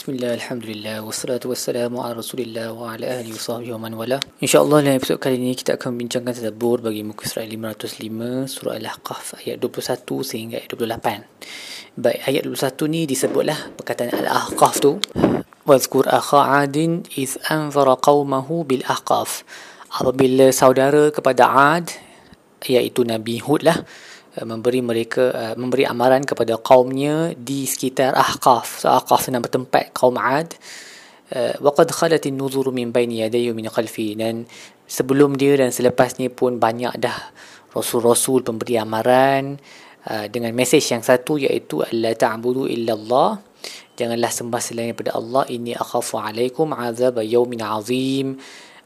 [0.00, 4.16] Bismillah, Alhamdulillah, wassalatu wassalamu ala rasulillah wa ala ahli sahbihi wa man wala.
[4.40, 9.44] InsyaAllah dalam episod kali ini kita akan bincangkan tadabur bagi muka surat 505 surah Al-Ahqaf
[9.44, 14.96] ayat 21 sehingga ayat 28 Baik, ayat 21 ni disebutlah perkataan Al-Ahqaf tu.
[15.68, 19.44] Wazkur akha adin iz anzara qawmahu bil ahqaf
[20.00, 21.92] Apabila saudara kepada Ad
[22.64, 23.84] iaitu Nabi Hud lah
[24.38, 28.86] memberi mereka uh, memberi amaran kepada kaumnya di sekitar Ahqaf.
[28.86, 30.54] So Ahqaf nama tempat kaum Ad.
[31.30, 34.50] Uh, waqad khalat an-nuzur min bayni yadayhi min khalfi dan
[34.90, 37.14] sebelum dia dan selepasnya pun banyak dah
[37.70, 39.58] rasul-rasul pemberi amaran
[40.10, 43.30] uh, dengan mesej yang satu iaitu alla ta'budu illa Allah.
[43.98, 45.44] Janganlah sembah selain daripada Allah.
[45.50, 48.38] Ini akhafu alaikum azab yaumin azim.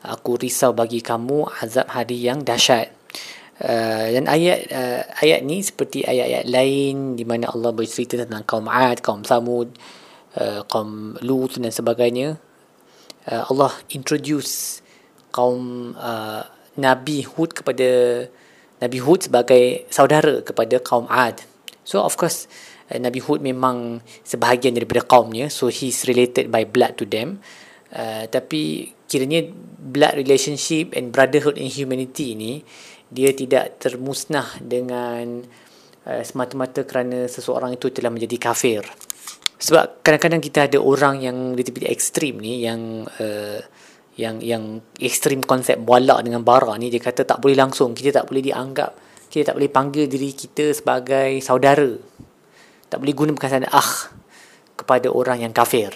[0.04, 3.03] Aku risau bagi kamu azab hari yang dahsyat.
[3.54, 8.66] Uh, dan ayat uh, ayat ni seperti ayat-ayat lain di mana Allah bercerita tentang kaum
[8.66, 9.70] Ad, kaum Samud,
[10.42, 12.34] uh, kaum Lut dan sebagainya.
[13.30, 14.82] Uh, Allah introduce
[15.30, 16.42] kaum uh,
[16.74, 17.88] Nabi Hud kepada
[18.82, 21.46] Nabi Hud sebagai saudara kepada kaum Ad.
[21.86, 22.50] So of course
[22.90, 27.38] uh, Nabi Hud memang sebahagian daripada kaumnya, so he's related by blood to them.
[27.94, 29.46] Uh, tapi kiranya
[29.78, 32.66] blood relationship and brotherhood in humanity ni
[33.14, 35.46] dia tidak termusnah dengan
[36.10, 38.82] uh, semata-mata kerana seseorang itu telah menjadi kafir.
[39.62, 43.62] Sebab kadang-kadang kita ada orang yang lebih ekstrim ni yang uh,
[44.14, 48.30] yang yang ekstrim konsep mualak dengan bara ni dia kata tak boleh langsung kita tak
[48.30, 48.94] boleh dianggap
[49.26, 51.98] kita tak boleh panggil diri kita sebagai saudara
[52.86, 54.14] tak boleh guna perkataan ah
[54.78, 55.90] kepada orang yang kafir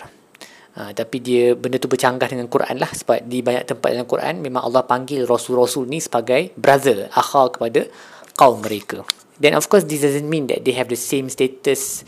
[0.77, 4.38] Ha, tapi dia benda tu bercanggah dengan Quran lah sebab di banyak tempat dalam Quran
[4.38, 7.88] memang Allah panggil rasul-rasul ni sebagai brother, akha kepada
[8.38, 9.02] kaum mereka.
[9.42, 12.06] Then of course this doesn't mean that they have the same status.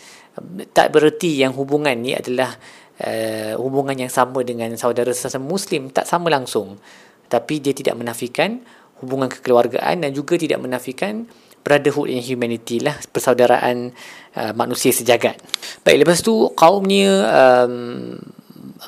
[0.70, 2.54] Tak bererti yang hubungan ni adalah
[3.02, 6.78] uh, hubungan yang sama dengan saudara sesama Muslim, tak sama langsung.
[7.26, 8.62] Tapi dia tidak menafikan
[9.02, 11.26] hubungan kekeluargaan dan juga tidak menafikan
[11.60, 13.92] brotherhood in humanity lah persaudaraan
[14.36, 15.36] uh, manusia sejagat.
[15.84, 18.16] Baik lepas tu kaumnya um,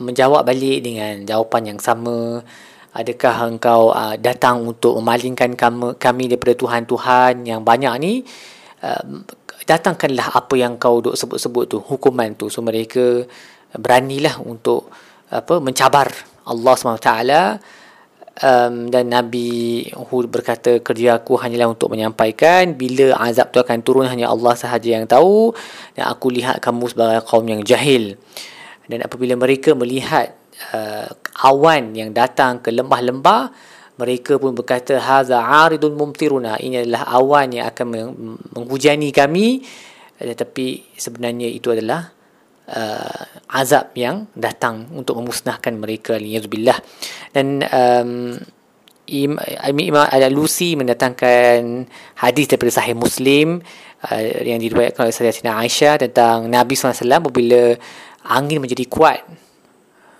[0.00, 2.41] menjawab balik dengan jawapan yang sama.
[2.92, 8.12] Adakah engkau uh, datang untuk memalingkan kami, kami daripada Tuhan-Tuhan yang banyak ni?
[8.84, 9.25] Uh,
[9.64, 12.53] datangkanlah apa yang kau duk sebut-sebut tu hukuman tu.
[12.53, 13.25] So mereka
[13.72, 14.92] beranilah untuk
[15.32, 16.12] apa mencabar
[16.44, 17.10] Allah SWT
[18.44, 22.76] um, dan Nabi Hud berkata kerja aku hanyalah untuk menyampaikan.
[22.76, 25.56] Bila azab tu akan turun hanya Allah sahaja yang tahu.
[25.97, 28.20] Dan aku lihat kamu sebagai kaum yang jahil
[28.92, 30.36] dan apabila mereka melihat
[30.76, 31.08] uh,
[31.48, 36.56] awan yang datang ke lembah-lembah mereka pun berkata haza aridun mumtiruna.
[36.56, 37.86] Ini adalah awan yang akan
[38.56, 39.62] menghujani kami.
[40.16, 42.08] Tetapi sebenarnya itu adalah
[42.72, 43.22] uh,
[43.53, 46.16] azab yang datang untuk memusnahkan mereka.
[46.16, 46.78] Liyazubillah
[47.34, 48.38] dan um,
[49.12, 51.84] Imam Al-Lusi mendatangkan
[52.22, 53.60] hadis daripada Sahih Muslim
[54.09, 57.76] uh, yang diriwayatkan oleh Sayyidatina Aisyah tentang Nabi SAW apabila
[58.27, 59.22] angin menjadi kuat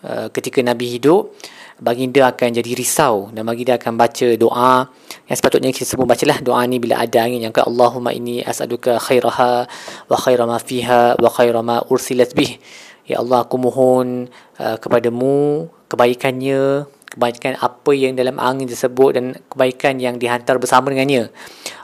[0.06, 1.34] uh, ketika Nabi hidup
[1.82, 4.86] baginda akan jadi risau dan baginda akan baca doa.
[5.26, 9.02] Yang sepatutnya kita semua bacalah doa ni bila ada angin yang kata Allahumma inni as'aluka
[9.02, 9.66] khairaha
[10.06, 12.62] wa khaira ma fiha wa khaira ma ursilat bih.
[13.02, 14.30] Ya Allah aku mohon
[14.62, 21.28] uh, kepadamu kebaikannya kebaikan apa yang dalam angin tersebut dan kebaikan yang dihantar bersama dengannya.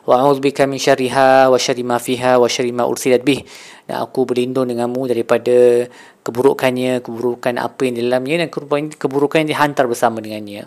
[0.08, 3.44] Wa a'udzubika min syarriha wa syarri ma fiha wa syarri ma ursilat bih.
[3.84, 5.84] Dan aku berlindung denganmu daripada
[6.24, 8.48] keburukannya keburukan apa yang dalamnya dan
[8.96, 10.64] keburukan yang dihantar bersama dengannya.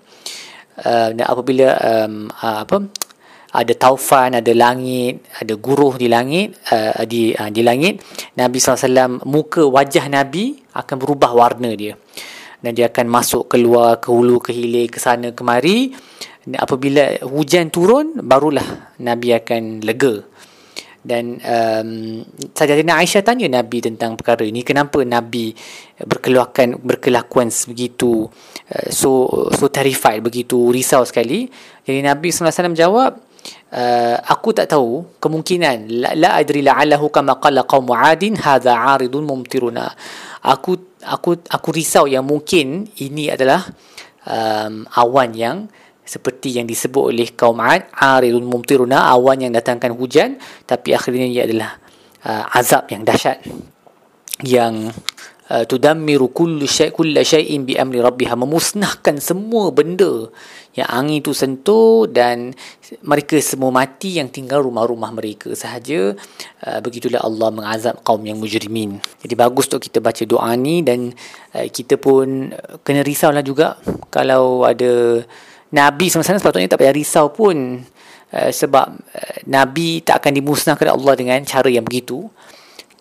[0.78, 2.78] Uh, dan apabila um, uh, apa
[3.52, 8.00] ada taufan, ada langit, ada guruh di langit, uh, di uh, di langit,
[8.40, 12.00] Nabi SAW muka wajah Nabi akan berubah warna dia
[12.62, 15.92] dan dia akan masuk keluar ke hulu ke hilir ke sana kemari
[16.58, 20.26] apabila hujan turun barulah nabi akan lega.
[21.02, 22.22] Dan um,
[22.54, 24.62] Sajatina Aisyah tanya Nabi tentang perkara ini.
[24.62, 25.50] Kenapa Nabi
[25.98, 28.30] berkelakuan berkelakuan begitu
[28.70, 31.50] uh, so so terrified begitu risau sekali?
[31.82, 33.18] Jadi Nabi SAW jawab
[33.74, 39.26] uh, aku tak tahu kemungkinan la, la adri la'allahu kama qala qaum adin hadha aridun
[39.26, 39.90] mumtiruna.
[40.54, 43.66] Aku aku aku risau yang mungkin ini adalah
[44.26, 45.58] um, awan yang
[46.02, 51.44] seperti yang disebut oleh kaum Ad aridun mumtiruna awan yang datangkan hujan tapi akhirnya ia
[51.48, 51.78] adalah
[52.26, 53.40] uh, azab yang dahsyat
[54.42, 54.90] yang
[55.52, 58.40] uh, tudammiru kullu syai' kullu syai'in bi amri rabbiha.
[58.40, 60.32] Memusnahkan semua benda
[60.72, 62.56] yang angin itu sentuh dan
[63.04, 66.16] mereka semua mati yang tinggal rumah-rumah mereka sahaja.
[66.64, 69.04] Uh, begitulah Allah mengazab kaum yang mujrimin.
[69.20, 71.12] Jadi bagus untuk kita baca doa ni dan
[71.52, 72.56] uh, kita pun
[72.88, 73.76] kena risaulah juga
[74.08, 75.20] kalau ada
[75.72, 77.80] nabi sama-sama sepatutnya tak payah risau pun
[78.32, 82.28] uh, sebab uh, nabi tak akan dimusnahkan Allah dengan cara yang begitu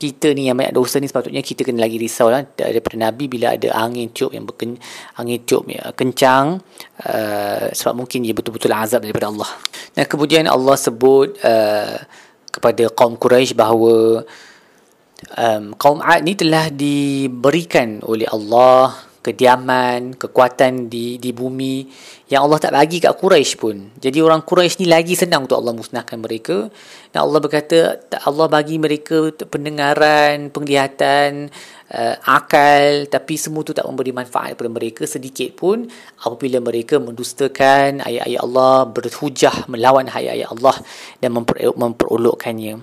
[0.01, 2.41] kita ni yang banyak dosa ni sepatutnya kita kena lagi risau lah.
[2.57, 4.81] Daripada Nabi bila ada angin tiup yang berken,
[5.21, 6.57] angin tiup yang kencang
[7.05, 9.51] uh, sebab mungkin dia betul-betul azab daripada Allah.
[9.93, 12.01] Dan kemudian Allah sebut uh,
[12.49, 14.25] kepada kaum Quraisy bahawa
[15.37, 21.85] um, kaum Ad ni telah diberikan oleh Allah kediaman, kekuatan di di bumi
[22.33, 23.77] yang Allah tak bagi kat Quraisy pun.
[24.01, 26.73] Jadi orang Quraisy ni lagi senang untuk Allah musnahkan mereka.
[27.13, 31.53] Dan Allah berkata Allah bagi mereka pendengaran, penglihatan,
[31.91, 35.91] uh, akal tapi semua tu tak memberi manfaat kepada mereka sedikit pun
[36.23, 40.77] apabila mereka mendustakan ayat-ayat Allah, berhujah melawan ayat-ayat Allah
[41.19, 42.81] dan memper- memperolokkannya.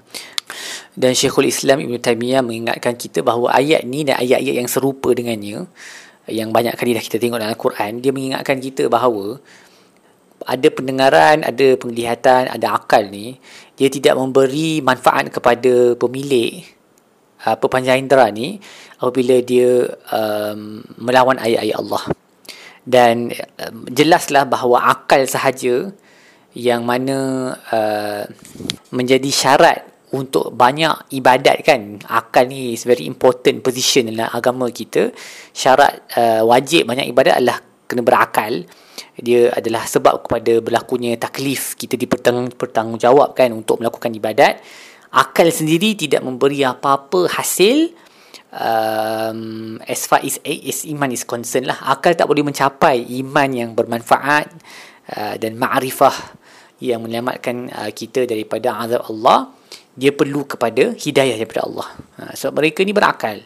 [0.95, 5.67] Dan Syekhul Islam Ibn Taymiyah mengingatkan kita bahawa ayat ni dan ayat-ayat yang serupa dengannya
[6.27, 9.39] yang banyak kali dah kita tengok dalam Al-Quran dia mengingatkan kita bahawa
[10.47, 13.41] ada pendengaran, ada penglihatan, ada akal ni
[13.75, 16.63] dia tidak memberi manfaat kepada pemilik
[17.45, 18.61] uh, pepanjang indera ni
[18.97, 22.03] apabila dia um, melawan ayat-ayat Allah.
[22.87, 25.91] Dan um, jelaslah bahawa akal sahaja
[26.57, 28.23] yang mana uh,
[28.89, 31.99] menjadi syarat untuk banyak ibadat kan.
[32.07, 35.11] Akal ni is very important position dalam agama kita.
[35.51, 37.59] Syarat uh, wajib banyak ibadat adalah
[37.89, 38.63] kena berakal.
[39.17, 44.63] Dia adalah sebab kepada berlakunya taklif kita dipertanggungjawabkan untuk melakukan ibadat.
[45.11, 48.07] Akal sendiri tidak memberi apa-apa hasil.
[48.47, 51.83] Um, as far as, as iman is concerned lah.
[51.83, 54.47] Akal tak boleh mencapai iman yang bermanfaat
[55.19, 56.15] uh, dan ma'rifah
[56.79, 59.56] yang menyelamatkan uh, kita daripada azab Allah
[59.97, 61.87] dia perlu kepada hidayah daripada Allah.
[62.21, 63.41] Ha, sebab mereka ni berakal.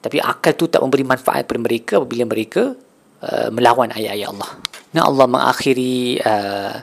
[0.00, 2.72] Tapi akal tu tak memberi manfaat kepada mereka apabila mereka
[3.20, 4.50] uh, melawan ayat-ayat Allah.
[4.96, 6.80] Nah Allah mengakhiri uh,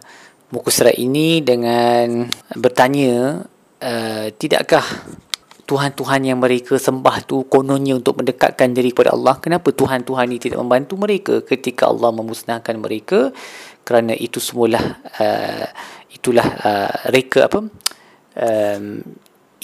[0.54, 3.42] muka surat ini dengan bertanya,
[3.82, 4.86] uh, tidakkah
[5.68, 9.36] Tuhan-Tuhan yang mereka sembah tu kononnya untuk mendekatkan diri kepada Allah.
[9.42, 13.36] Kenapa Tuhan-Tuhan ini tidak membantu mereka ketika Allah memusnahkan mereka?
[13.84, 14.86] Kerana itu semualah
[15.20, 15.68] uh,
[16.14, 17.66] itulah uh, reka apa?
[18.38, 19.02] Um,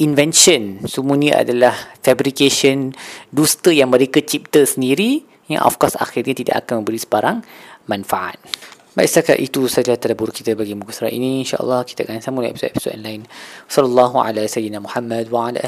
[0.01, 0.81] invention.
[0.89, 2.93] Semua ni adalah fabrication
[3.29, 5.21] dusta yang mereka cipta sendiri
[5.51, 7.37] yang of course akhirnya tidak akan memberi sebarang
[7.85, 8.39] manfaat.
[8.93, 11.41] Baik setakat itu saja tadabbur kita bagi muka surat ini.
[11.41, 13.25] Insyaallah kita akan sambung episod-episod lain.
[13.65, 15.65] Sallallahu alaihi wasallam Muhammad wa ala